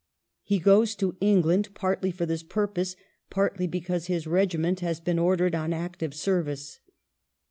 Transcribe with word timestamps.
He 0.41 0.57
goes 0.57 0.95
to 0.95 1.15
England, 1.21 1.75
partly 1.75 2.09
for 2.09 2.25
this 2.25 2.41
purpose, 2.41 2.95
partly 3.29 3.67
because 3.67 4.07
his 4.07 4.25
regiment 4.25 4.79
has 4.79 4.99
been 4.99 5.19
ordered 5.19 5.53
on 5.53 5.73
active 5.73 6.15
service. 6.15 6.79